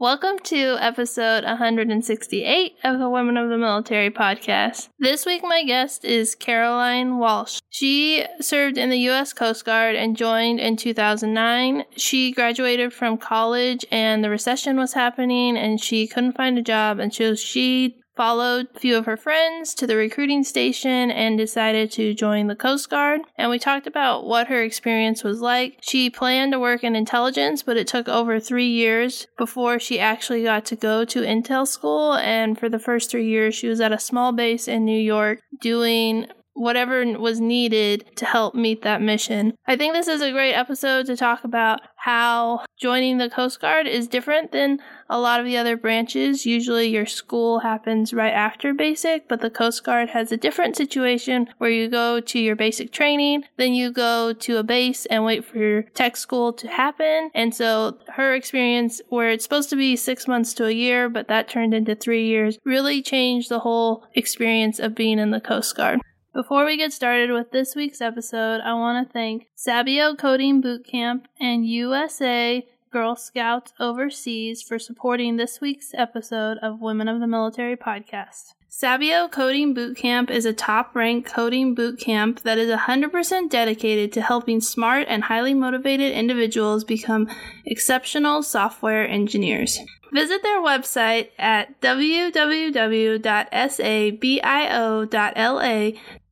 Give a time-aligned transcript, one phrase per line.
[0.00, 4.90] Welcome to episode 168 of the Women of the Military podcast.
[5.00, 7.58] This week, my guest is Caroline Walsh.
[7.70, 9.32] She served in the U.S.
[9.32, 11.82] Coast Guard and joined in 2009.
[11.96, 17.00] She graduated from college and the recession was happening and she couldn't find a job,
[17.00, 21.92] and so she followed a few of her friends to the recruiting station and decided
[21.92, 23.20] to join the Coast Guard.
[23.36, 25.78] And we talked about what her experience was like.
[25.80, 30.42] She planned to work in intelligence, but it took over three years before she actually
[30.42, 32.14] got to go to Intel school.
[32.14, 35.38] And for the first three years, she was at a small base in New York
[35.60, 36.26] doing
[36.58, 39.54] whatever was needed to help meet that mission.
[39.66, 43.86] I think this is a great episode to talk about how joining the Coast Guard
[43.86, 44.78] is different than
[45.10, 46.46] a lot of the other branches.
[46.46, 51.48] Usually your school happens right after basic, but the Coast Guard has a different situation
[51.58, 55.44] where you go to your basic training, then you go to a base and wait
[55.44, 57.30] for your tech school to happen.
[57.34, 61.28] And so her experience where it's supposed to be six months to a year, but
[61.28, 65.76] that turned into three years, really changed the whole experience of being in the Coast
[65.76, 66.00] Guard.
[66.34, 71.24] Before we get started with this week's episode, I want to thank Sabio Coding Bootcamp
[71.40, 77.76] and USA Girl Scouts Overseas for supporting this week's episode of Women of the Military
[77.76, 78.52] podcast.
[78.70, 84.60] Sabio Coding Bootcamp is a top ranked coding bootcamp that is 100% dedicated to helping
[84.60, 87.30] smart and highly motivated individuals become
[87.64, 89.78] exceptional software engineers.
[90.12, 92.30] Visit their website at www.sabio.la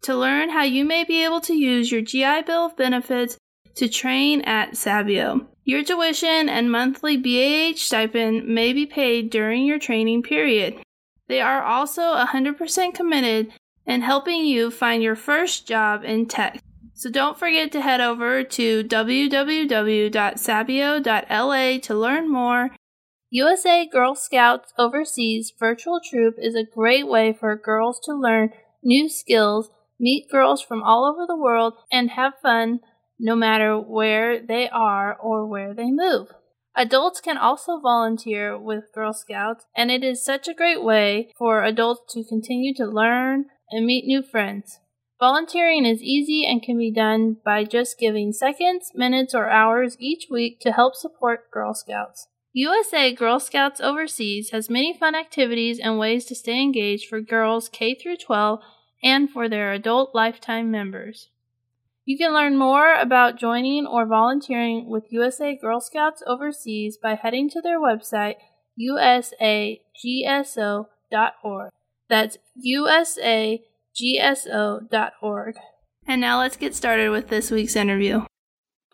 [0.02, 3.38] to learn how you may be able to use your GI Bill benefits
[3.76, 5.48] to train at Sabio.
[5.64, 10.82] Your tuition and monthly BAH stipend may be paid during your training period.
[11.28, 13.52] They are also 100% committed
[13.86, 16.60] in helping you find your first job in tech.
[16.94, 20.08] So don't forget to head over to www.sabio.la
[21.78, 22.70] to learn more.
[23.30, 28.50] USA Girl Scouts Overseas Virtual Troop is a great way for girls to learn
[28.82, 32.80] new skills meet girls from all over the world, and have fun
[33.18, 36.28] no matter where they are or where they move.
[36.78, 41.64] Adults can also volunteer with Girl Scouts, and it is such a great way for
[41.64, 44.80] adults to continue to learn and meet new friends.
[45.18, 50.26] Volunteering is easy and can be done by just giving seconds, minutes, or hours each
[50.30, 52.28] week to help support Girl Scouts.
[52.52, 57.70] USA Girl Scouts Overseas has many fun activities and ways to stay engaged for girls
[57.70, 58.60] K through 12
[59.02, 61.30] and for their adult lifetime members.
[62.06, 67.50] You can learn more about joining or volunteering with USA Girl Scouts Overseas by heading
[67.50, 68.36] to their website,
[68.80, 69.80] usagso.org.
[72.08, 73.58] That's usagso.org.
[76.06, 78.24] And now let's get started with this week's interview.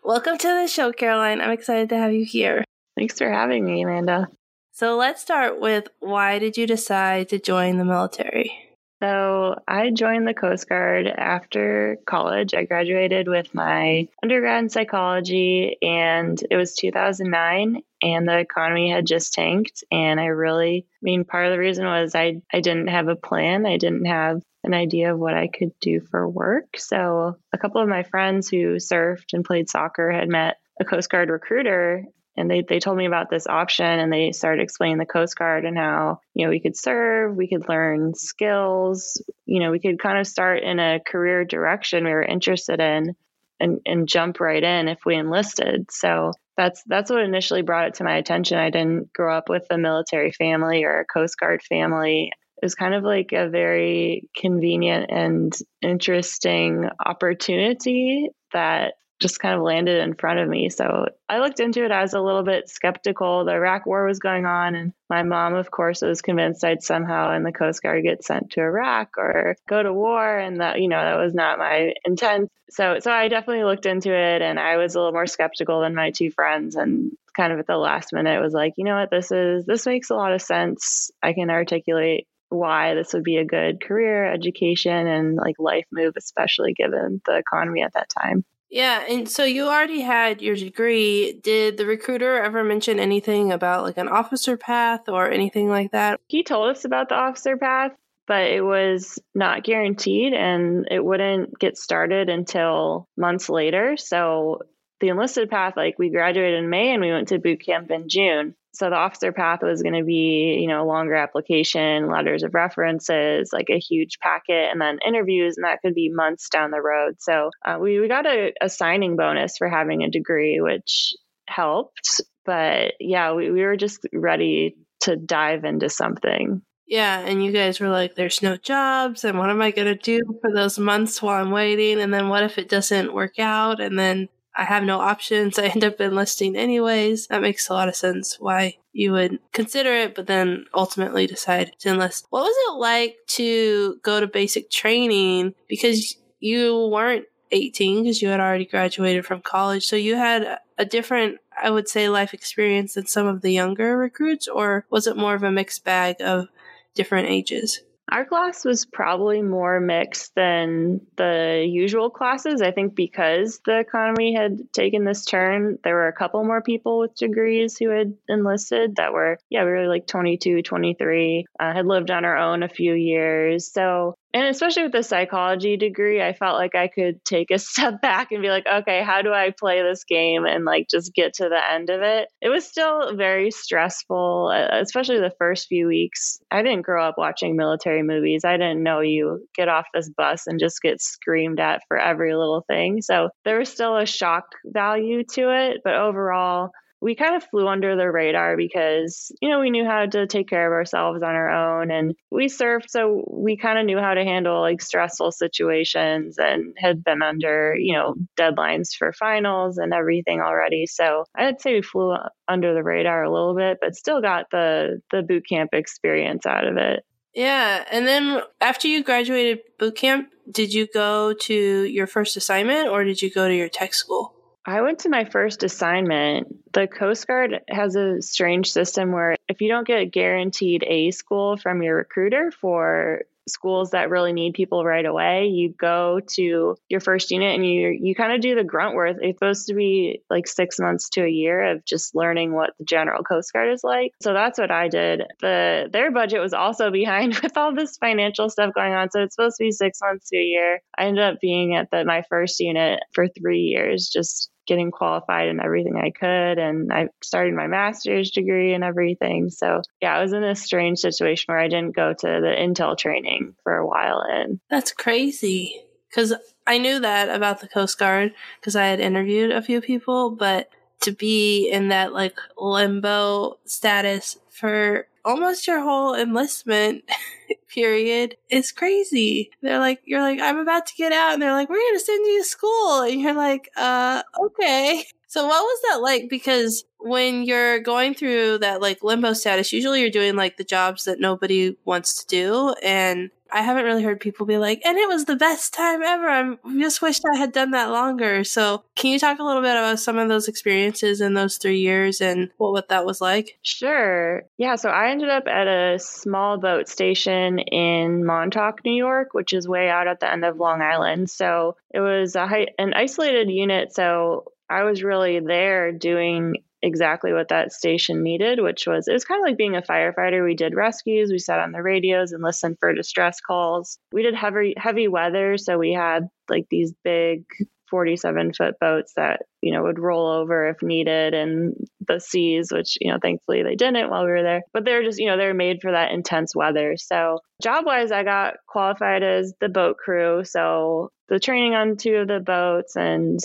[0.03, 1.39] Welcome to the show, Caroline.
[1.39, 2.63] I'm excited to have you here.
[2.97, 4.29] Thanks for having me, Amanda.
[4.71, 8.62] So let's start with why did you decide to join the military?
[9.03, 12.53] So I joined the Coast Guard after college.
[12.53, 19.05] I graduated with my undergrad in psychology, and it was 2009, and the economy had
[19.05, 19.83] just tanked.
[19.91, 23.17] And I really, I mean, part of the reason was I, I didn't have a
[23.17, 26.77] plan, I didn't have an idea of what I could do for work.
[26.77, 31.09] So a couple of my friends who surfed and played soccer had met a Coast
[31.09, 35.05] Guard recruiter and they, they told me about this option and they started explaining the
[35.05, 39.71] coast guard and how you know we could serve we could learn skills you know
[39.71, 43.15] we could kind of start in a career direction we were interested in
[43.63, 45.91] and, and jump right in if we enlisted.
[45.91, 48.59] So that's that's what initially brought it to my attention.
[48.59, 52.31] I didn't grow up with a military family or a coast guard family.
[52.61, 58.93] It was kind of like a very convenient and interesting opportunity that
[59.23, 60.69] just kind of landed in front of me.
[60.69, 61.91] So I looked into it.
[61.91, 63.45] I was a little bit skeptical.
[63.45, 67.35] The Iraq War was going on, and my mom, of course, was convinced I'd somehow
[67.35, 70.89] in the Coast Guard get sent to Iraq or go to war, and that you
[70.89, 72.51] know that was not my intent.
[72.69, 75.95] So so I definitely looked into it, and I was a little more skeptical than
[75.95, 79.09] my two friends, and kind of at the last minute was like, you know what,
[79.09, 81.09] this is this makes a lot of sense.
[81.23, 86.13] I can articulate why this would be a good career, education, and like life move,
[86.17, 88.45] especially given the economy at that time.
[88.73, 91.33] Yeah, and so you already had your degree.
[91.33, 96.19] Did the recruiter ever mention anything about like an officer path or anything like that?
[96.27, 97.91] He told us about the officer path,
[98.25, 103.95] but it was not guaranteed and it wouldn't get started until months later.
[103.95, 104.61] So
[105.01, 108.09] the enlisted path, like we graduated in May and we went to boot camp in
[108.09, 112.43] June so the officer path was going to be you know a longer application letters
[112.43, 116.71] of references like a huge packet and then interviews and that could be months down
[116.71, 120.59] the road so uh, we, we got a, a signing bonus for having a degree
[120.59, 121.13] which
[121.47, 122.21] helped.
[122.45, 126.61] But yeah, we, we were just ready to dive into something.
[126.85, 129.95] Yeah, and you guys were like, there's no jobs, and what am I going to
[129.95, 131.99] do for those months while I'm waiting?
[131.99, 133.79] And then what if it doesn't work out?
[133.79, 135.57] And then I have no options.
[135.59, 137.27] I end up enlisting anyways.
[137.27, 141.73] That makes a lot of sense why you would consider it, but then ultimately decide
[141.79, 142.27] to enlist.
[142.29, 145.55] What was it like to go to basic training?
[145.67, 149.85] Because you weren't 18 because you had already graduated from college.
[149.85, 153.97] So you had a different, I would say, life experience than some of the younger
[153.97, 156.47] recruits, or was it more of a mixed bag of
[156.95, 157.81] different ages?
[158.11, 162.61] Our class was probably more mixed than the usual classes.
[162.61, 166.99] I think because the economy had taken this turn, there were a couple more people
[166.99, 171.85] with degrees who had enlisted that were, yeah, we were like 22, 23, uh, had
[171.85, 173.71] lived on our own a few years.
[173.71, 178.01] So and especially with the psychology degree, I felt like I could take a step
[178.01, 181.33] back and be like, okay, how do I play this game and like just get
[181.35, 182.29] to the end of it?
[182.41, 186.39] It was still very stressful, uh, especially the first few weeks.
[186.49, 188.43] I didn't grow up watching military movies.
[188.43, 192.35] I didn't know you get off this bus and just get screamed at for every
[192.35, 193.01] little thing.
[193.01, 195.81] So there was still a shock value to it.
[195.83, 196.71] But overall,
[197.03, 200.47] we kind of flew under the radar because, you know, we knew how to take
[200.47, 202.89] care of ourselves on our own and we surfed.
[202.89, 207.75] So we kind of knew how to handle like stressful situations and had been under,
[207.77, 210.85] you know, deadlines for finals and everything already.
[210.85, 212.15] So I'd say we flew
[212.47, 216.65] under the radar a little bit, but still got the, the boot camp experience out
[216.65, 217.03] of it.
[217.35, 217.83] Yeah.
[217.91, 223.03] And then after you graduated boot camp, did you go to your first assignment or
[223.03, 224.32] did you go to your tech school?
[224.65, 226.73] I went to my first assignment.
[226.73, 231.11] The Coast Guard has a strange system where if you don't get a guaranteed A
[231.11, 236.77] school from your recruiter for schools that really need people right away, you go to
[236.87, 239.17] your first unit and you you kind of do the grunt work.
[239.19, 242.85] It's supposed to be like six months to a year of just learning what the
[242.85, 244.13] general Coast Guard is like.
[244.21, 245.23] So that's what I did.
[245.41, 249.11] The their budget was also behind with all this financial stuff going on.
[249.11, 250.79] So it's supposed to be six months to a year.
[250.97, 255.49] I ended up being at the my first unit for three years, just getting qualified
[255.49, 256.57] and everything I could.
[256.57, 259.49] And I started my master's degree and everything.
[259.49, 262.97] So, yeah, I was in a strange situation where I didn't go to the Intel
[262.97, 264.23] training for a while.
[264.27, 266.33] And that's crazy because
[266.65, 270.69] I knew that about the Coast Guard because I had interviewed a few people, but
[271.01, 277.03] to be in that like limbo status for almost your whole enlistment
[277.73, 279.51] period is crazy.
[279.61, 281.33] They're like, you're like, I'm about to get out.
[281.33, 283.01] And they're like, we're going to send you to school.
[283.01, 285.05] And you're like, uh, okay.
[285.27, 286.29] So what was that like?
[286.29, 291.05] Because when you're going through that like limbo status, usually you're doing like the jobs
[291.05, 292.75] that nobody wants to do.
[292.83, 296.27] And I haven't really heard people be like, and it was the best time ever.
[296.27, 298.43] I just wished I had done that longer.
[298.43, 301.77] So, can you talk a little bit about some of those experiences in those three
[301.77, 303.59] years and what, what that was like?
[303.61, 304.43] Sure.
[304.57, 304.75] Yeah.
[304.75, 309.67] So, I ended up at a small boat station in Montauk, New York, which is
[309.67, 311.29] way out at the end of Long Island.
[311.29, 313.93] So, it was a an isolated unit.
[313.93, 319.25] So, I was really there doing exactly what that station needed, which was it was
[319.25, 320.43] kind of like being a firefighter.
[320.43, 323.97] We did rescues, we sat on the radios and listened for distress calls.
[324.11, 327.45] We did heavy heavy weather, so we had like these big
[327.89, 331.75] 47 foot boats that you know would roll over if needed and
[332.07, 335.19] the seas which you know thankfully they didn't while we were there but they're just
[335.19, 339.53] you know they're made for that intense weather so job wise i got qualified as
[339.61, 343.39] the boat crew so the training on two of the boats and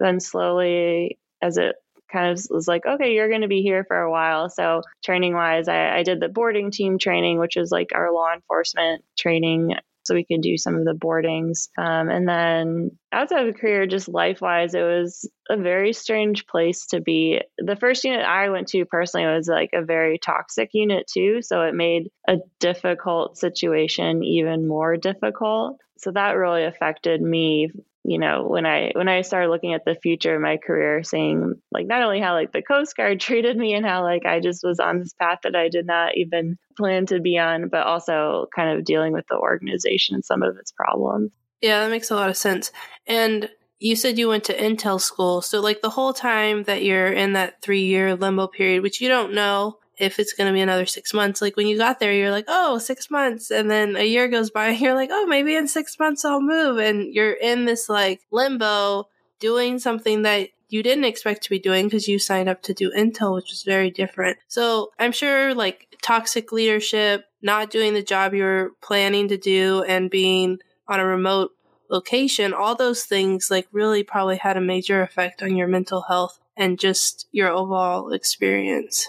[0.00, 1.76] then slowly as it
[2.10, 4.48] kind of was like, okay, you're going to be here for a while.
[4.48, 8.32] So, training wise, I, I did the boarding team training, which is like our law
[8.34, 9.74] enforcement training.
[10.04, 11.68] So we could do some of the boardings.
[11.76, 16.46] Um, and then outside of the career, just life wise, it was a very strange
[16.46, 17.40] place to be.
[17.58, 21.42] The first unit I went to personally was like a very toxic unit, too.
[21.42, 25.80] So it made a difficult situation even more difficult.
[25.98, 27.70] So that really affected me
[28.06, 31.54] you know when i when i started looking at the future of my career saying
[31.72, 34.62] like not only how like the coast guard treated me and how like i just
[34.62, 38.46] was on this path that i did not even plan to be on but also
[38.54, 41.30] kind of dealing with the organization and some of its problems.
[41.60, 42.70] Yeah that makes a lot of sense.
[43.06, 43.48] And
[43.78, 45.42] you said you went to intel school.
[45.42, 49.08] So like the whole time that you're in that three year limbo period which you
[49.08, 51.40] don't know if it's going to be another six months.
[51.40, 53.50] Like when you got there, you're like, oh, six months.
[53.50, 56.40] And then a year goes by and you're like, oh, maybe in six months I'll
[56.40, 56.78] move.
[56.78, 61.86] And you're in this like limbo doing something that you didn't expect to be doing
[61.86, 64.38] because you signed up to do Intel, which was very different.
[64.48, 69.84] So I'm sure like toxic leadership, not doing the job you were planning to do,
[69.84, 71.52] and being on a remote
[71.88, 76.40] location, all those things like really probably had a major effect on your mental health
[76.56, 79.06] and just your overall experience.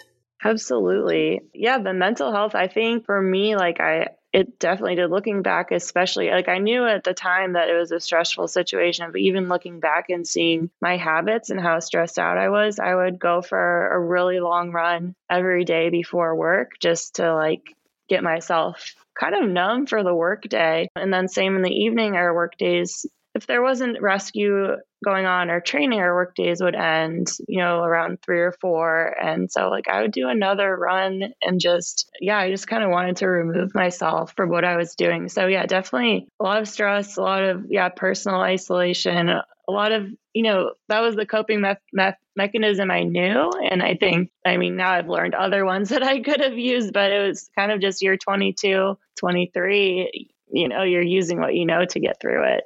[0.48, 1.42] Absolutely.
[1.54, 5.10] Yeah, the mental health, I think for me, like I, it definitely did.
[5.10, 9.12] Looking back, especially, like I knew at the time that it was a stressful situation,
[9.12, 12.96] but even looking back and seeing my habits and how stressed out I was, I
[12.96, 17.64] would go for a really long run every day before work just to like
[18.08, 20.88] get myself kind of numb for the work day.
[20.96, 23.06] And then same in the evening, our work days
[23.38, 27.84] if there wasn't rescue going on or training, our work days would end, you know,
[27.84, 29.16] around three or four.
[29.22, 32.90] And so, like, I would do another run and just, yeah, I just kind of
[32.90, 35.30] wanted to remove myself from what I was doing.
[35.30, 39.92] So, yeah, definitely a lot of stress, a lot of, yeah, personal isolation, a lot
[39.92, 43.52] of, you know, that was the coping me- me- mechanism I knew.
[43.70, 46.92] And I think, I mean, now I've learned other ones that I could have used,
[46.92, 50.32] but it was kind of just year 22, 23.
[50.50, 52.64] You know, you're using what you know to get through it.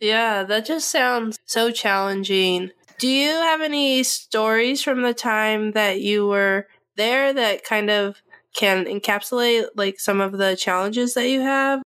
[0.00, 2.70] Yeah, that just sounds so challenging.
[2.98, 8.22] Do you have any stories from the time that you were there that kind of
[8.54, 11.82] can encapsulate like some of the challenges that you have?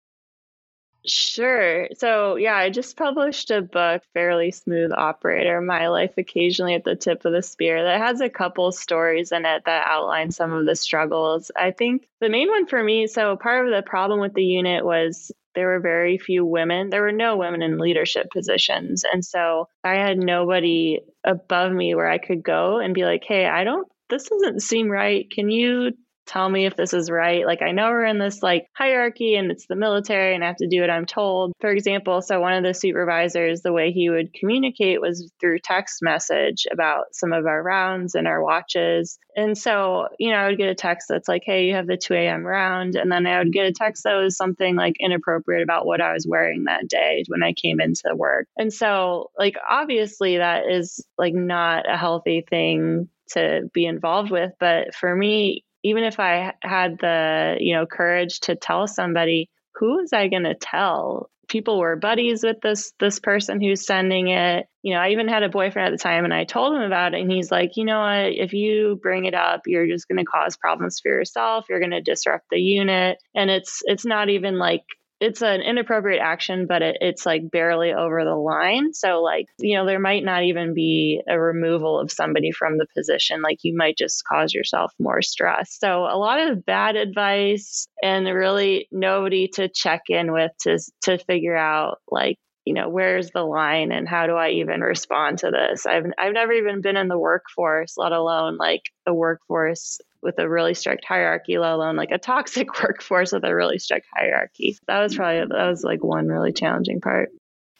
[1.04, 1.88] Sure.
[1.97, 6.94] So, yeah, I just published a book, Fairly Smooth Operator My Life Occasionally at the
[6.94, 10.64] Tip of the Spear, that has a couple stories in it that outline some of
[10.64, 11.50] the struggles.
[11.56, 14.85] I think the main one for me so, part of the problem with the unit
[14.85, 16.90] was there were very few women.
[16.90, 19.04] There were no women in leadership positions.
[19.11, 23.47] And so I had nobody above me where I could go and be like, hey,
[23.47, 25.30] I don't, this doesn't seem right.
[25.30, 25.92] Can you
[26.26, 27.46] tell me if this is right.
[27.46, 30.56] Like, I know we're in this like hierarchy and it's the military and I have
[30.56, 31.52] to do what I'm told.
[31.60, 36.02] For example, so one of the supervisors, the way he would communicate was through text
[36.02, 39.18] message about some of our rounds and our watches.
[39.36, 41.96] And so, you know, I would get a text that's like, hey, you have the
[41.96, 42.44] 2 a.m.
[42.44, 42.96] round.
[42.96, 46.12] And then I would get a text that was something like inappropriate about what I
[46.12, 48.46] was wearing that day when I came into work.
[48.56, 54.52] And so, like, obviously, that is like not a healthy thing to be involved with.
[54.60, 59.96] But for me, even if I had the, you know, courage to tell somebody, who
[59.96, 61.30] was I going to tell?
[61.48, 64.66] People were buddies with this this person who's sending it.
[64.82, 67.14] You know, I even had a boyfriend at the time and I told him about
[67.14, 68.32] it and he's like, "You know what?
[68.32, 71.66] If you bring it up, you're just going to cause problems for yourself.
[71.68, 74.82] You're going to disrupt the unit." And it's it's not even like
[75.22, 78.92] it's an inappropriate action, but it, it's like barely over the line.
[78.92, 82.88] So, like, you know, there might not even be a removal of somebody from the
[82.96, 83.40] position.
[83.40, 85.76] Like, you might just cause yourself more stress.
[85.78, 91.18] So, a lot of bad advice and really nobody to check in with to, to
[91.18, 95.50] figure out, like, you know where's the line and how do i even respond to
[95.50, 100.38] this i've i've never even been in the workforce let alone like a workforce with
[100.38, 104.76] a really strict hierarchy let alone like a toxic workforce with a really strict hierarchy
[104.87, 107.31] that was probably that was like one really challenging part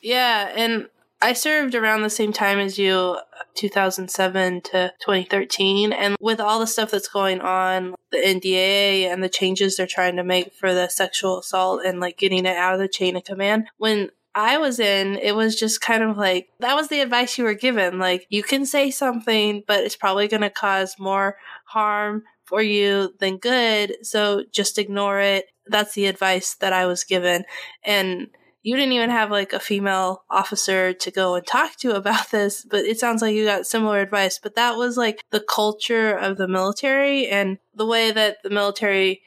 [0.03, 0.89] yeah and
[1.23, 3.17] I served around the same time as you,
[3.55, 5.93] 2007 to 2013.
[5.93, 10.17] And with all the stuff that's going on, the NDA and the changes they're trying
[10.17, 13.23] to make for the sexual assault and like getting it out of the chain of
[13.23, 17.37] command, when I was in, it was just kind of like that was the advice
[17.37, 17.99] you were given.
[17.99, 21.37] Like, you can say something, but it's probably going to cause more
[21.67, 23.97] harm for you than good.
[24.03, 25.47] So just ignore it.
[25.67, 27.45] That's the advice that I was given.
[27.85, 28.29] And
[28.63, 32.65] you didn't even have like a female officer to go and talk to about this,
[32.65, 34.39] but it sounds like you got similar advice.
[34.39, 39.23] But that was like the culture of the military and the way that the military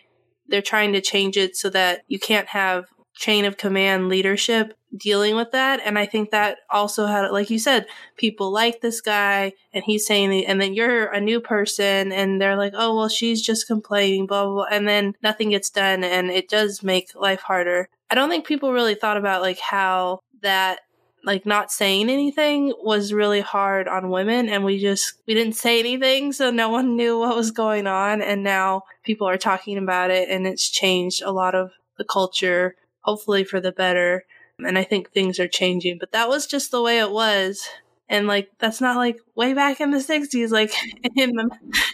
[0.48, 5.36] they're trying to change it so that you can't have chain of command leadership dealing
[5.36, 5.82] with that.
[5.84, 7.86] And I think that also had, like you said,
[8.18, 12.56] people like this guy and he's saying, and then you're a new person and they're
[12.56, 14.66] like, oh, well, she's just complaining, blah, blah, blah.
[14.72, 17.90] And then nothing gets done and it does make life harder.
[18.10, 20.80] I don't think people really thought about like how that
[21.24, 25.80] like not saying anything was really hard on women and we just we didn't say
[25.80, 30.12] anything so no one knew what was going on and now people are talking about
[30.12, 32.76] it and it's changed a lot of the culture
[33.06, 34.26] hopefully for the better
[34.60, 37.68] and I think things are changing, but that was just the way it was.
[38.08, 40.74] And like, that's not like way back in the 60s, like
[41.16, 41.50] in the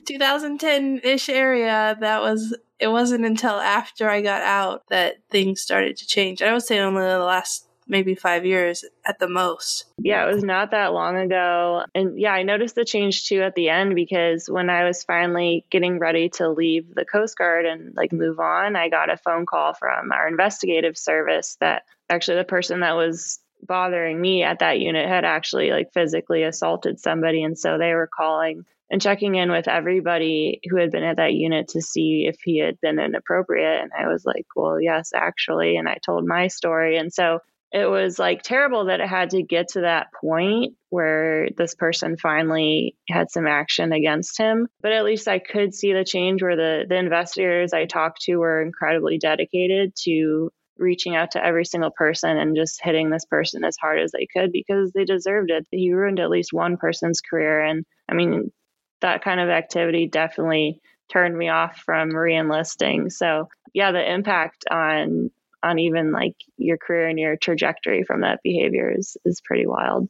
[0.05, 1.97] 2010 ish area.
[1.99, 6.41] That was, it wasn't until after I got out that things started to change.
[6.41, 9.85] I would say only the last maybe five years at the most.
[9.99, 11.83] Yeah, it was not that long ago.
[11.93, 15.65] And yeah, I noticed the change too at the end because when I was finally
[15.69, 19.45] getting ready to leave the Coast Guard and like move on, I got a phone
[19.45, 24.79] call from our investigative service that actually the person that was bothering me at that
[24.79, 29.51] unit had actually like physically assaulted somebody and so they were calling and checking in
[29.51, 33.83] with everybody who had been at that unit to see if he had been inappropriate
[33.83, 37.39] and i was like well yes actually and i told my story and so
[37.71, 42.17] it was like terrible that it had to get to that point where this person
[42.17, 44.67] finally had some action against him.
[44.81, 48.35] But at least I could see the change where the, the investigators I talked to
[48.37, 53.63] were incredibly dedicated to reaching out to every single person and just hitting this person
[53.63, 55.65] as hard as they could because they deserved it.
[55.71, 57.63] He ruined at least one person's career.
[57.63, 58.51] And I mean,
[58.99, 63.09] that kind of activity definitely turned me off from re-enlisting.
[63.11, 65.31] So yeah, the impact on
[65.63, 70.07] on even like your career and your trajectory from that behavior is is pretty wild.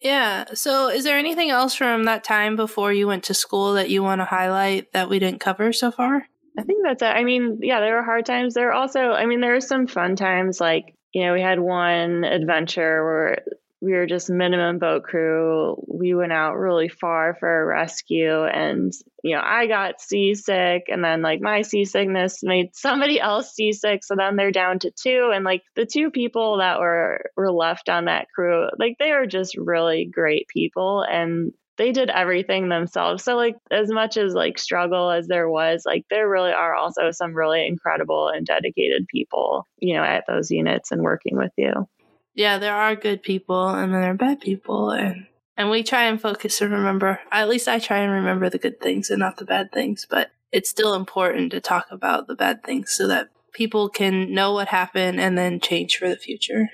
[0.00, 0.46] Yeah.
[0.54, 4.02] So is there anything else from that time before you went to school that you
[4.02, 6.26] want to highlight that we didn't cover so far?
[6.58, 7.06] I think that's it.
[7.06, 8.54] I mean, yeah, there were hard times.
[8.54, 10.60] There were also, I mean, there were some fun times.
[10.60, 13.38] Like, you know, we had one adventure where
[13.82, 15.82] we were just minimum boat crew.
[15.88, 21.02] We went out really far for a rescue and you know, I got seasick and
[21.04, 24.04] then like my seasickness made somebody else seasick.
[24.04, 25.30] So then they're down to two.
[25.34, 29.26] And like the two people that were were left on that crew, like they are
[29.26, 33.24] just really great people and they did everything themselves.
[33.24, 37.10] So like as much as like struggle as there was, like there really are also
[37.10, 41.86] some really incredible and dedicated people, you know, at those units and working with you
[42.34, 46.04] yeah, there are good people and then there are bad people and and we try
[46.04, 49.36] and focus and remember at least I try and remember the good things and not
[49.36, 53.28] the bad things, but it's still important to talk about the bad things so that
[53.52, 56.70] people can know what happened and then change for the future.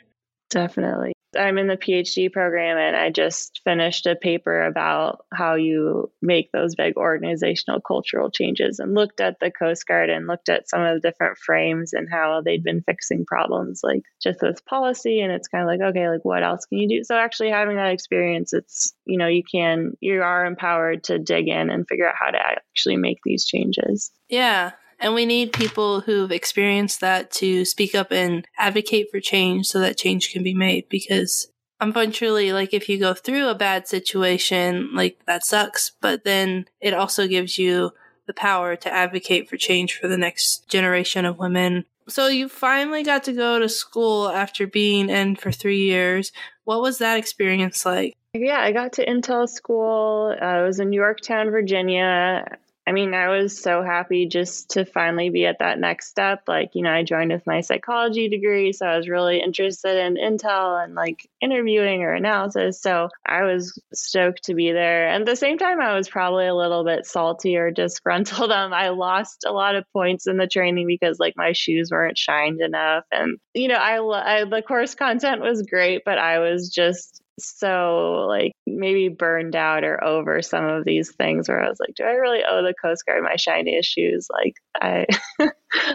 [0.56, 1.12] Definitely.
[1.38, 6.50] I'm in the PhD program and I just finished a paper about how you make
[6.50, 10.80] those big organizational cultural changes and looked at the Coast Guard and looked at some
[10.80, 15.30] of the different frames and how they'd been fixing problems like just with policy and
[15.30, 17.92] it's kind of like okay like what else can you do so actually having that
[17.92, 22.14] experience it's you know you can you are empowered to dig in and figure out
[22.18, 24.10] how to actually make these changes.
[24.30, 29.66] Yeah, and we need people who've experienced that to speak up and advocate for change
[29.66, 30.88] so that change can be made.
[30.88, 31.48] Because
[31.80, 36.94] eventually like if you go through a bad situation like that sucks but then it
[36.94, 37.90] also gives you
[38.26, 41.84] the power to advocate for change for the next generation of women.
[42.08, 46.32] So you finally got to go to school after being in for three years.
[46.64, 48.16] What was that experience like?
[48.34, 50.36] Yeah i got to intel school.
[50.40, 55.28] Uh, i was in yorktown virginia I mean, I was so happy just to finally
[55.28, 56.42] be at that next step.
[56.46, 60.14] Like, you know, I joined with my psychology degree, so I was really interested in
[60.14, 62.80] intel and like interviewing or analysis.
[62.80, 65.08] So I was stoked to be there.
[65.08, 68.50] And at the same time, I was probably a little bit salty or disgruntled.
[68.56, 72.16] Um, I lost a lot of points in the training because like my shoes weren't
[72.16, 73.04] shined enough.
[73.10, 78.26] And, you know, I, I the course content was great, but I was just so
[78.28, 82.04] like maybe burned out or over some of these things where I was like, do
[82.04, 84.28] I really owe the Coast Guard my shiniest shoes?
[84.30, 85.06] Like I,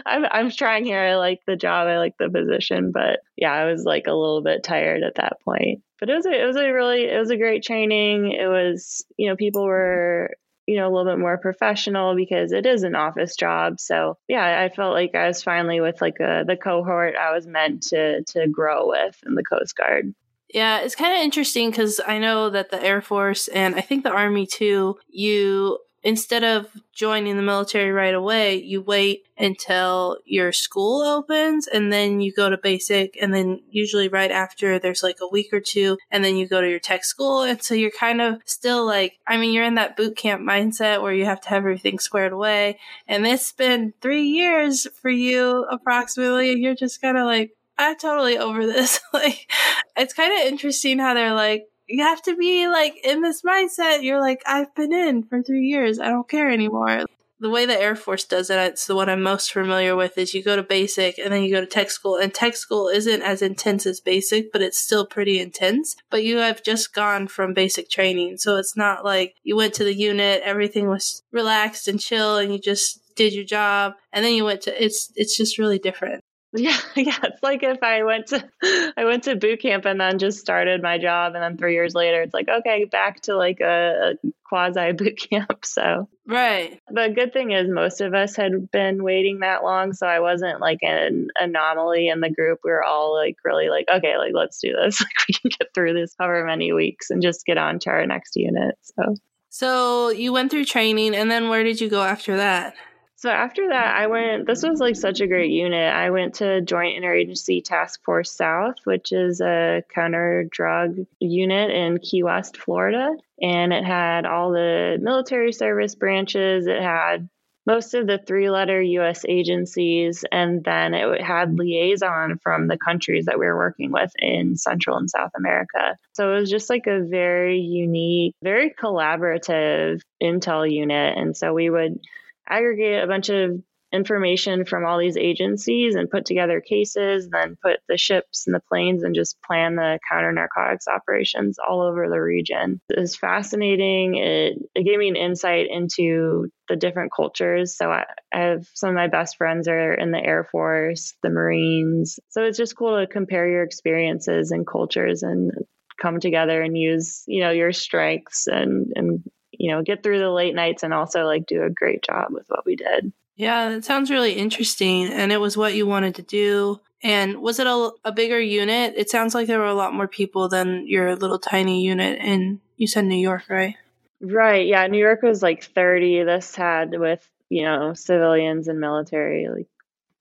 [0.06, 1.00] I'm, I'm trying here.
[1.00, 1.88] I like the job.
[1.88, 5.38] I like the position, but yeah, I was like a little bit tired at that
[5.44, 5.82] point.
[5.98, 8.32] But it was a, it was a really it was a great training.
[8.32, 10.30] It was you know people were
[10.66, 14.62] you know a little bit more professional because it is an office job so yeah
[14.62, 18.22] i felt like i was finally with like a, the cohort i was meant to
[18.24, 20.14] to grow with in the coast guard
[20.52, 24.04] yeah, it's kind of interesting because I know that the Air Force and I think
[24.04, 30.52] the Army too, you instead of joining the military right away, you wait until your
[30.52, 35.18] school opens and then you go to basic and then usually right after there's like
[35.22, 37.42] a week or two and then you go to your tech school.
[37.42, 41.02] And so you're kind of still like I mean you're in that boot camp mindset
[41.02, 42.78] where you have to have everything squared away.
[43.06, 47.96] And it's been 3 years for you approximately and you're just kind of like I'm
[47.96, 49.00] totally over this.
[49.12, 49.50] like,
[49.96, 54.02] it's kind of interesting how they're like, you have to be like in this mindset.
[54.02, 55.98] You're like, I've been in for three years.
[55.98, 57.04] I don't care anymore.
[57.40, 60.32] The way the Air Force does it, it's the one I'm most familiar with, is
[60.32, 62.16] you go to basic and then you go to tech school.
[62.16, 65.96] And tech school isn't as intense as basic, but it's still pretty intense.
[66.08, 68.36] But you have just gone from basic training.
[68.36, 72.52] So it's not like you went to the unit, everything was relaxed and chill, and
[72.52, 76.22] you just did your job and then you went to it's it's just really different
[76.54, 77.18] yeah, yeah.
[77.22, 78.48] It's like if I went to
[78.96, 81.94] I went to boot camp and then just started my job, and then three years
[81.94, 85.64] later, it's like okay, back to like a, a quasi boot camp.
[85.64, 86.78] So right.
[86.88, 90.60] The good thing is most of us had been waiting that long, so I wasn't
[90.60, 92.60] like an anomaly in the group.
[92.64, 95.00] We were all like really like okay, like let's do this.
[95.00, 98.06] Like we can get through this however many weeks and just get on to our
[98.06, 98.76] next unit.
[98.82, 99.14] So.
[99.54, 102.74] So you went through training, and then where did you go after that?
[103.22, 104.48] So after that, I went.
[104.48, 105.94] This was like such a great unit.
[105.94, 111.98] I went to Joint Interagency Task Force South, which is a counter drug unit in
[111.98, 116.66] Key West, Florida, and it had all the military service branches.
[116.66, 117.28] It had
[117.64, 123.26] most of the three letter US agencies, and then it had liaison from the countries
[123.26, 125.96] that we were working with in Central and South America.
[126.14, 131.16] So it was just like a very unique, very collaborative intel unit.
[131.16, 132.00] And so we would
[132.48, 137.80] aggregate a bunch of information from all these agencies and put together cases, then put
[137.88, 142.20] the ships and the planes and just plan the counter narcotics operations all over the
[142.20, 142.80] region.
[142.88, 144.16] It was fascinating.
[144.16, 147.76] It, it gave me an insight into the different cultures.
[147.76, 151.30] So I, I have some of my best friends are in the Air Force, the
[151.30, 152.18] Marines.
[152.30, 155.52] So it's just cool to compare your experiences and cultures and
[156.00, 159.22] come together and use, you know, your strengths and, and
[159.52, 162.46] you know, get through the late nights and also like do a great job with
[162.48, 163.12] what we did.
[163.36, 165.08] Yeah, that sounds really interesting.
[165.08, 166.80] And it was what you wanted to do.
[167.02, 168.94] And was it a, a bigger unit?
[168.96, 172.60] It sounds like there were a lot more people than your little tiny unit in,
[172.76, 173.74] you said New York, right?
[174.20, 174.66] Right.
[174.66, 174.86] Yeah.
[174.86, 176.22] New York was like 30.
[176.22, 179.66] This had with, you know, civilians and military, like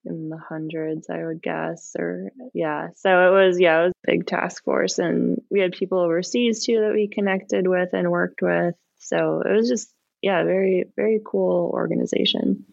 [0.06, 1.96] in the hundreds, I would guess.
[2.00, 2.90] Or, yeah.
[2.96, 4.98] So it was, yeah, it was a big task force.
[4.98, 8.74] And we had people overseas too that we connected with and worked with.
[9.02, 12.66] So it was just, yeah, very, very cool organization.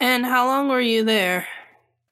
[0.00, 1.46] And how long were you there?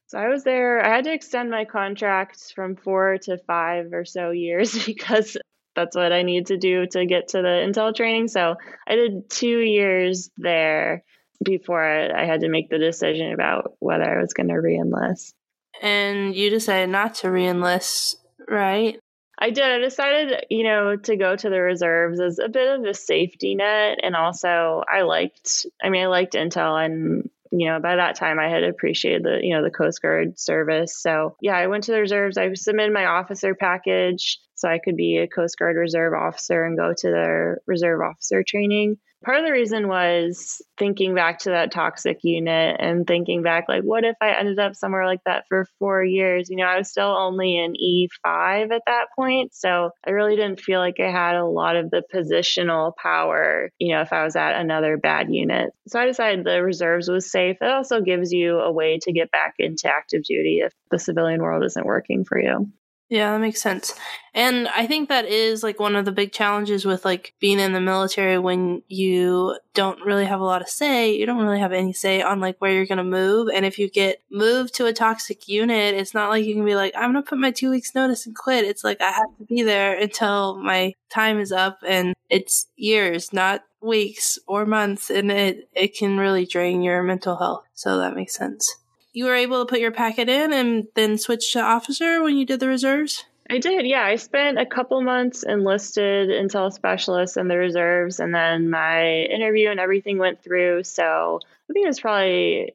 [0.09, 0.85] So I was there.
[0.85, 5.37] I had to extend my contract from four to five or so years because
[5.77, 8.29] that's what I need to do to get to the Intel training.
[8.29, 8.57] So
[8.89, 11.05] I did two years there
[11.43, 15.33] before I, had to make the decision about whether I was going to reenlist.
[15.81, 18.17] And you decided not to reenlist,
[18.49, 18.99] right?
[19.41, 19.65] I did.
[19.65, 23.55] I decided, you know, to go to the reserves as a bit of a safety
[23.55, 23.99] net.
[24.03, 28.39] And also, I liked, I mean, I liked Intel and you know, by that time
[28.39, 30.97] I had appreciated the, you know, the Coast Guard service.
[31.01, 32.39] So yeah, I went to the reserves.
[32.39, 36.79] I submitted my officer package so I could be a Coast Guard reserve officer and
[36.79, 41.73] go to their reserve officer training part of the reason was thinking back to that
[41.73, 45.67] toxic unit and thinking back like what if i ended up somewhere like that for
[45.79, 46.49] four years?
[46.49, 50.61] You know i was still only in e5 at that point so i really didn't
[50.61, 54.37] feel like i had a lot of the positional power you know if i was
[54.37, 55.71] at another bad unit.
[55.89, 57.59] So i decided the reserves was safe.
[57.61, 61.43] It also gives you a way to get back into active duty if the civilian
[61.43, 62.71] world isn't working for you
[63.11, 63.93] yeah, that makes sense.
[64.35, 67.73] And I think that is like one of the big challenges with like being in
[67.73, 71.17] the military when you don't really have a lot of say.
[71.17, 73.49] You don't really have any say on like where you're going to move.
[73.53, 76.77] And if you get moved to a toxic unit, it's not like you can be
[76.77, 78.65] like, I'm going to put my two weeks notice and quit.
[78.65, 83.33] It's like I have to be there until my time is up and it's years,
[83.33, 85.11] not weeks or months.
[85.11, 87.65] And it, it can really drain your mental health.
[87.75, 88.77] So that makes sense
[89.13, 92.47] you were able to put your packet in and then switch to officer when you
[92.47, 93.25] did the reserves?
[93.49, 94.05] I did, yeah.
[94.05, 99.71] I spent a couple months enlisted intel specialist in the reserves, and then my interview
[99.71, 100.85] and everything went through.
[100.85, 102.75] So I think it was probably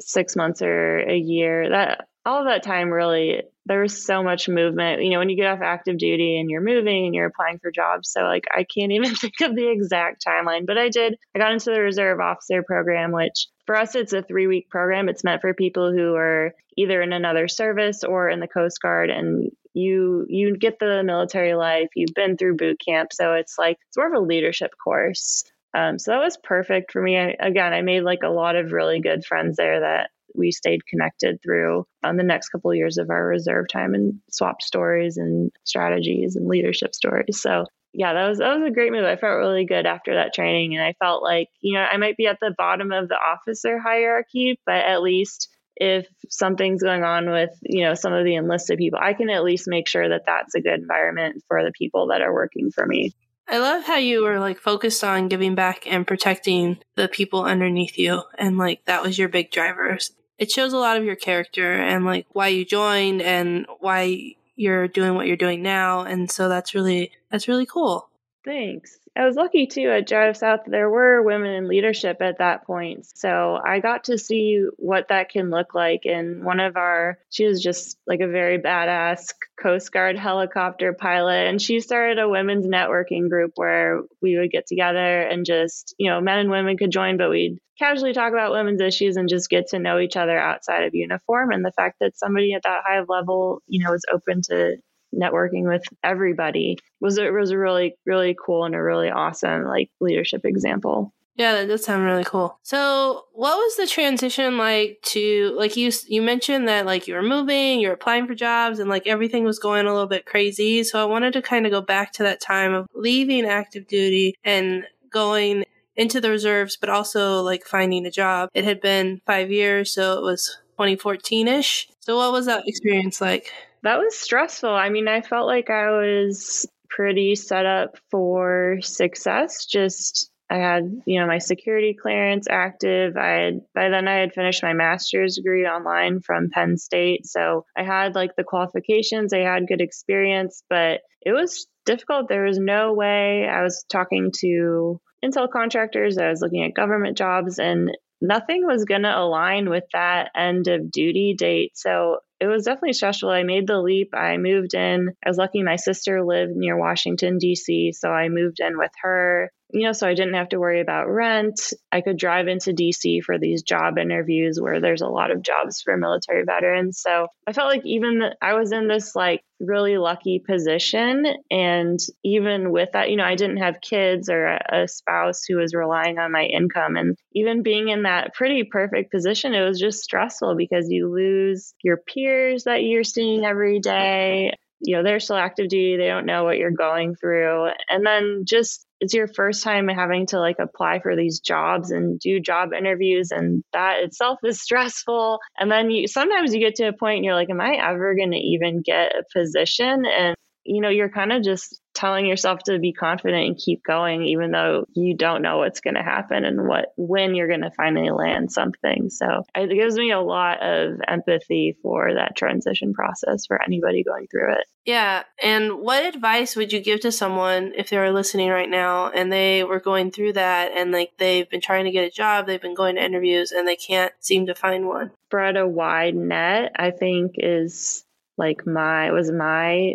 [0.00, 1.68] six months or a year.
[1.68, 5.02] That all that time really there was so much movement.
[5.02, 7.70] You know, when you get off active duty and you're moving and you're applying for
[7.70, 8.10] jobs.
[8.10, 11.16] So like I can't even think of the exact timeline, but I did.
[11.34, 15.08] I got into the reserve officer program, which for us it's a three week program.
[15.08, 19.10] It's meant for people who are either in another service or in the Coast Guard
[19.10, 23.12] and you you get the military life, you've been through boot camp.
[23.12, 25.44] So it's like it's more of a leadership course.
[25.76, 27.18] Um, so that was perfect for me.
[27.18, 30.86] I, again, I made like a lot of really good friends there that we stayed
[30.86, 35.16] connected through um, the next couple of years of our reserve time and swapped stories
[35.16, 37.40] and strategies and leadership stories.
[37.40, 39.04] So yeah, that was that was a great move.
[39.04, 42.16] I felt really good after that training, and I felt like you know I might
[42.16, 47.30] be at the bottom of the officer hierarchy, but at least if something's going on
[47.30, 50.24] with you know some of the enlisted people, I can at least make sure that
[50.26, 53.12] that's a good environment for the people that are working for me.
[53.46, 57.96] I love how you were like focused on giving back and protecting the people underneath
[57.96, 59.98] you, and like that was your big driver
[60.38, 64.88] it shows a lot of your character and like why you joined and why you're
[64.88, 68.08] doing what you're doing now and so that's really that's really cool
[68.44, 70.60] thanks I was lucky too at JIATF South.
[70.66, 73.06] There were women in leadership at that point.
[73.14, 76.04] So I got to see what that can look like.
[76.04, 81.46] And one of our, she was just like a very badass Coast Guard helicopter pilot.
[81.46, 86.10] And she started a women's networking group where we would get together and just, you
[86.10, 89.48] know, men and women could join, but we'd casually talk about women's issues and just
[89.48, 91.52] get to know each other outside of uniform.
[91.52, 94.76] And the fact that somebody at that high level, you know, was open to
[95.14, 99.90] networking with everybody was it was a really really cool and a really awesome like
[100.00, 101.12] leadership example.
[101.36, 102.58] Yeah, that does sound really cool.
[102.62, 107.22] So, what was the transition like to like you you mentioned that like you were
[107.22, 110.84] moving, you were applying for jobs and like everything was going a little bit crazy.
[110.84, 114.36] So, I wanted to kind of go back to that time of leaving active duty
[114.44, 115.64] and going
[115.96, 118.50] into the reserves, but also like finding a job.
[118.54, 121.88] It had been five years, so it was 2014 ish.
[121.98, 123.50] So, what was that experience like?
[123.84, 124.70] That was stressful.
[124.70, 129.66] I mean, I felt like I was pretty set up for success.
[129.66, 133.16] Just I had, you know, my security clearance active.
[133.16, 137.26] I had by then I had finished my master's degree online from Penn State.
[137.26, 142.28] So I had like the qualifications, I had good experience, but it was difficult.
[142.28, 147.18] There was no way I was talking to Intel contractors, I was looking at government
[147.18, 151.72] jobs and nothing was going to align with that end of duty date.
[151.74, 153.30] So it was definitely stressful.
[153.30, 154.10] I made the leap.
[154.14, 155.14] I moved in.
[155.24, 159.50] I was lucky my sister lived near Washington, D.C., so I moved in with her
[159.74, 161.72] you know, so I didn't have to worry about rent.
[161.90, 165.82] I could drive into DC for these job interviews where there's a lot of jobs
[165.82, 167.00] for military veterans.
[167.00, 171.26] So I felt like even I was in this like really lucky position.
[171.50, 175.74] And even with that, you know, I didn't have kids or a, spouse who was
[175.74, 176.94] relying on my income.
[176.94, 181.74] And even being in that pretty perfect position, it was just stressful because you lose
[181.82, 186.26] your peers that you're seeing every day you know they're still active duty they don't
[186.26, 190.56] know what you're going through and then just it's your first time having to like
[190.58, 195.40] apply for these jobs and do job interviews and that itself is stressful.
[195.58, 198.14] And then you sometimes you get to a point and you're like am i ever
[198.14, 200.06] going to even get a position?
[200.06, 204.24] And you know you're kind of just telling yourself to be confident and keep going
[204.24, 207.70] even though you don't know what's going to happen and what when you're going to
[207.70, 209.10] finally land something.
[209.10, 214.26] So it gives me a lot of empathy for that transition process for anybody going
[214.26, 214.66] through it.
[214.84, 215.22] Yeah.
[215.42, 219.32] And what advice would you give to someone if they were listening right now and
[219.32, 222.60] they were going through that and like they've been trying to get a job they've
[222.60, 225.12] been going to interviews and they can't seem to find one?
[225.28, 228.04] Spread a wide net i think is
[228.36, 229.94] like my was my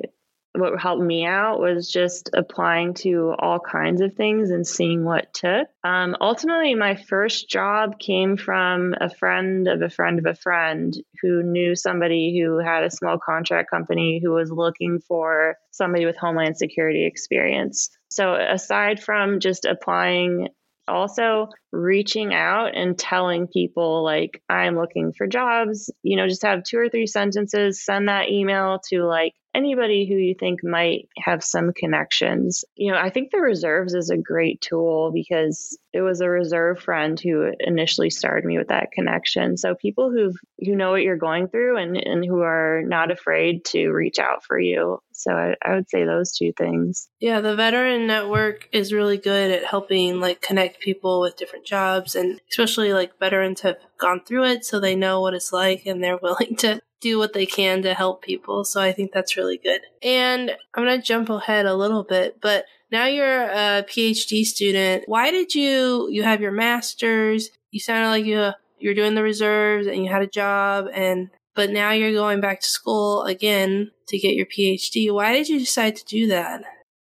[0.53, 5.33] what helped me out was just applying to all kinds of things and seeing what
[5.33, 5.67] took.
[5.83, 10.95] Um, ultimately, my first job came from a friend of a friend of a friend
[11.21, 16.17] who knew somebody who had a small contract company who was looking for somebody with
[16.17, 17.89] Homeland Security experience.
[18.09, 20.49] So, aside from just applying
[20.87, 26.63] also reaching out and telling people like i'm looking for jobs you know just have
[26.63, 31.43] two or three sentences send that email to like anybody who you think might have
[31.43, 32.65] some connections.
[32.75, 36.79] You know, I think the reserves is a great tool because it was a reserve
[36.79, 39.57] friend who initially started me with that connection.
[39.57, 43.65] So people who who know what you're going through and, and who are not afraid
[43.65, 44.99] to reach out for you.
[45.13, 47.09] So I, I would say those two things.
[47.19, 52.15] Yeah, the veteran network is really good at helping like connect people with different jobs
[52.15, 56.03] and especially like veterans have gone through it so they know what it's like and
[56.03, 58.63] they're willing to do what they can to help people.
[58.65, 59.81] So I think that's really good.
[60.03, 65.03] And I'm going to jump ahead a little bit, but now you're a PhD student.
[65.07, 67.49] Why did you you have your masters?
[67.71, 71.69] You sounded like you you're doing the reserves and you had a job and but
[71.69, 75.13] now you're going back to school again to get your PhD.
[75.13, 76.63] Why did you decide to do that?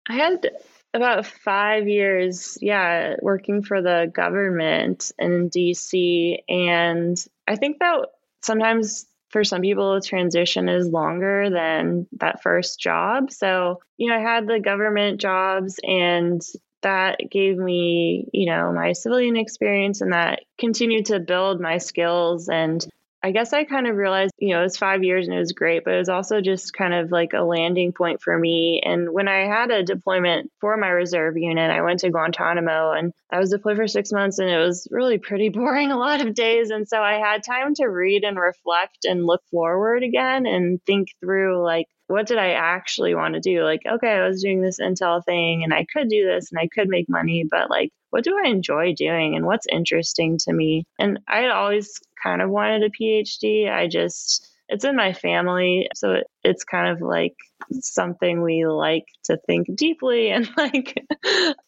[0.08, 0.50] I had
[0.94, 6.38] about five years, yeah, working for the government in DC.
[6.48, 7.16] And
[7.48, 8.08] I think that
[8.42, 13.32] sometimes for some people, a transition is longer than that first job.
[13.32, 16.42] So, you know, I had the government jobs and
[16.82, 22.48] that gave me, you know, my civilian experience and that continued to build my skills
[22.48, 22.86] and
[23.24, 25.52] I guess I kind of realized, you know, it was five years and it was
[25.52, 28.82] great, but it was also just kind of like a landing point for me.
[28.84, 33.12] And when I had a deployment for my reserve unit, I went to Guantanamo and
[33.30, 36.34] I was deployed for six months and it was really pretty boring a lot of
[36.34, 36.70] days.
[36.70, 41.08] And so I had time to read and reflect and look forward again and think
[41.20, 43.64] through like, what did I actually want to do?
[43.64, 46.68] Like, okay, I was doing this Intel thing and I could do this and I
[46.68, 50.84] could make money, but like, what do I enjoy doing and what's interesting to me?
[50.98, 53.72] And I had always kind of wanted a PhD.
[53.72, 55.88] I just, it's in my family.
[55.94, 57.34] So it, it's kind of like
[57.72, 60.98] something we like to think deeply and like,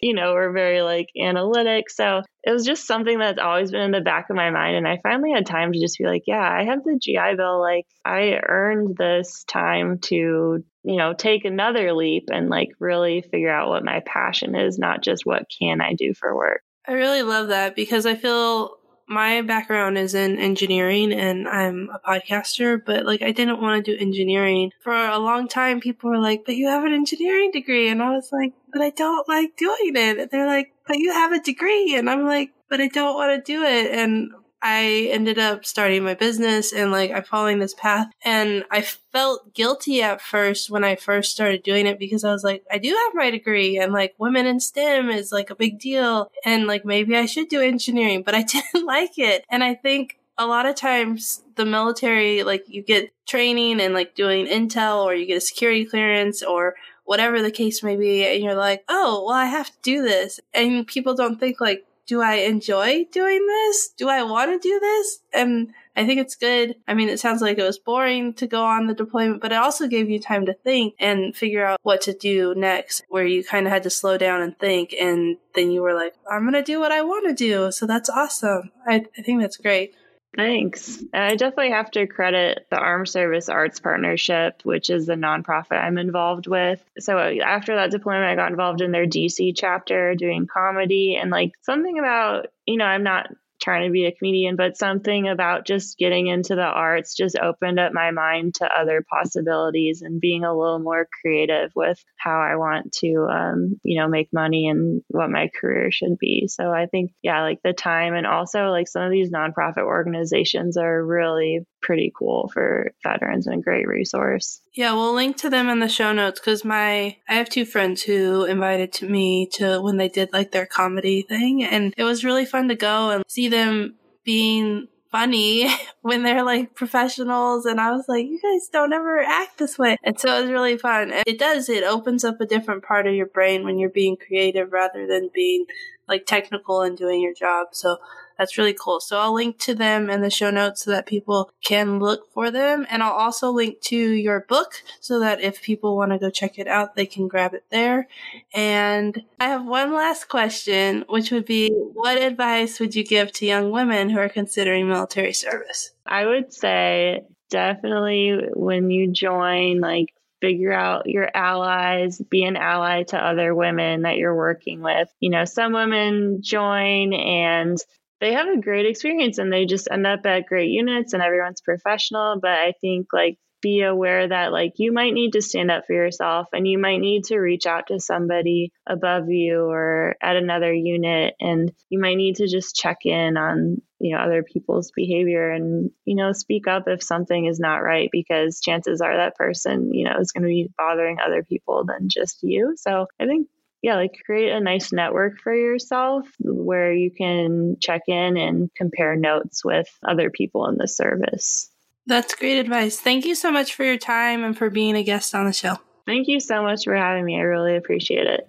[0.00, 1.90] you know, we're very like analytic.
[1.90, 4.76] So it was just something that's always been in the back of my mind.
[4.76, 7.60] And I finally had time to just be like, yeah, I have the GI Bill.
[7.60, 13.52] Like I earned this time to, you know, take another leap and like really figure
[13.52, 16.62] out what my passion is, not just what can I do for work.
[16.88, 18.78] I really love that because I feel
[19.14, 23.92] my background is in engineering and I'm a podcaster, but like I didn't want to
[23.92, 24.72] do engineering.
[24.80, 27.88] For a long time, people were like, but you have an engineering degree.
[27.88, 30.18] And I was like, but I don't like doing it.
[30.18, 31.96] And they're like, but you have a degree.
[31.96, 33.92] And I'm like, but I don't want to do it.
[33.92, 34.32] And
[34.66, 38.10] I ended up starting my business and like I'm following this path.
[38.24, 42.42] And I felt guilty at first when I first started doing it because I was
[42.42, 45.78] like, I do have my degree and like women in STEM is like a big
[45.78, 46.30] deal.
[46.46, 49.44] And like maybe I should do engineering, but I didn't like it.
[49.50, 54.14] And I think a lot of times the military, like you get training and like
[54.14, 56.74] doing intel or you get a security clearance or
[57.04, 58.24] whatever the case may be.
[58.24, 60.40] And you're like, oh, well, I have to do this.
[60.54, 63.88] And people don't think like, do I enjoy doing this?
[63.96, 65.20] Do I want to do this?
[65.32, 66.76] And I think it's good.
[66.86, 69.56] I mean, it sounds like it was boring to go on the deployment, but it
[69.56, 73.44] also gave you time to think and figure out what to do next, where you
[73.44, 74.92] kind of had to slow down and think.
[74.92, 77.70] And then you were like, I'm going to do what I want to do.
[77.70, 78.72] So that's awesome.
[78.86, 79.94] I, I think that's great.
[80.36, 81.02] Thanks.
[81.12, 85.96] I definitely have to credit the Armed Service Arts Partnership, which is the nonprofit I'm
[85.96, 86.82] involved with.
[86.98, 91.52] So after that deployment, I got involved in their DC chapter doing comedy and like
[91.62, 93.28] something about, you know, I'm not
[93.64, 97.80] trying to be a comedian, but something about just getting into the arts just opened
[97.80, 102.56] up my mind to other possibilities and being a little more creative with how I
[102.56, 106.46] want to, um, you know, make money and what my career should be.
[106.46, 110.76] So I think, yeah, like the time and also like some of these nonprofit organizations
[110.76, 114.62] are really pretty cool for veterans and a great resource.
[114.72, 118.02] Yeah, we'll link to them in the show notes because my I have two friends
[118.02, 122.24] who invited to me to when they did like their comedy thing, and it was
[122.24, 127.92] really fun to go and see them being funny when they're like professionals and I
[127.92, 129.96] was like, you guys don't ever act this way.
[130.02, 131.12] And so it was really fun.
[131.12, 134.16] And it does, it opens up a different part of your brain when you're being
[134.16, 135.66] creative rather than being
[136.08, 137.68] like technical and doing your job.
[137.72, 137.98] So
[138.38, 139.00] that's really cool.
[139.00, 142.50] So I'll link to them in the show notes so that people can look for
[142.50, 142.86] them.
[142.90, 146.58] And I'll also link to your book so that if people want to go check
[146.58, 148.08] it out, they can grab it there.
[148.52, 153.46] And I have one last question, which would be what advice would you give to
[153.46, 155.92] young women who are considering military service?
[156.06, 163.02] I would say definitely when you join, like, figure out your allies, be an ally
[163.04, 165.08] to other women that you're working with.
[165.18, 167.78] You know, some women join and
[168.24, 171.60] they have a great experience and they just end up at great units and everyone's
[171.60, 172.40] professional.
[172.40, 175.92] But I think like be aware that like you might need to stand up for
[175.92, 180.72] yourself and you might need to reach out to somebody above you or at another
[180.72, 185.50] unit and you might need to just check in on you know other people's behavior
[185.50, 189.94] and you know speak up if something is not right because chances are that person
[189.94, 193.48] you know is going to be bothering other people than just you so i think
[193.84, 199.14] yeah, like create a nice network for yourself where you can check in and compare
[199.14, 201.70] notes with other people in the service.
[202.06, 202.98] That's great advice.
[202.98, 205.80] Thank you so much for your time and for being a guest on the show.
[206.06, 207.36] Thank you so much for having me.
[207.36, 208.48] I really appreciate it.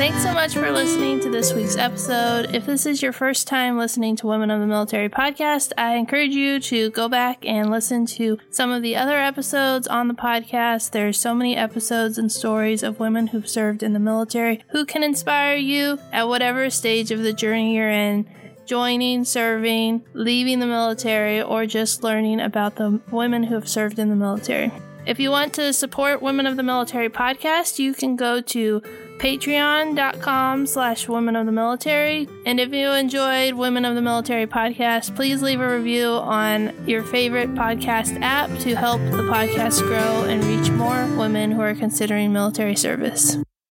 [0.00, 2.54] Thanks so much for listening to this week's episode.
[2.54, 6.30] If this is your first time listening to Women of the Military podcast, I encourage
[6.30, 10.92] you to go back and listen to some of the other episodes on the podcast.
[10.92, 15.02] There's so many episodes and stories of women who've served in the military who can
[15.02, 18.26] inspire you at whatever stage of the journey you're in
[18.64, 24.08] joining, serving, leaving the military, or just learning about the women who have served in
[24.08, 24.72] the military.
[25.04, 28.82] If you want to support Women of the Military podcast, you can go to
[29.20, 32.26] patreon.com slash women of the military.
[32.46, 37.02] And if you enjoyed Women of the Military podcast, please leave a review on your
[37.02, 42.32] favorite podcast app to help the podcast grow and reach more women who are considering
[42.32, 43.36] military service.